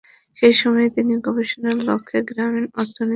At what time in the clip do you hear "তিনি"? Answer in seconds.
0.95-1.13